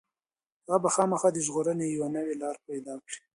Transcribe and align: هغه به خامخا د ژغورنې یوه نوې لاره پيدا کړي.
هغه 0.65 0.77
به 0.83 0.89
خامخا 0.95 1.29
د 1.33 1.37
ژغورنې 1.45 1.85
یوه 1.95 2.07
نوې 2.15 2.35
لاره 2.41 2.59
پيدا 2.69 2.93
کړي. 3.05 3.19